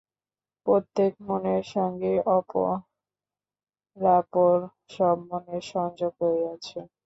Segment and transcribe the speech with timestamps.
[0.67, 3.75] প্রত্যেক মনের সঙ্গেই অপরাপর
[4.89, 6.79] সব মনের সংযোগ রহিয়াছে।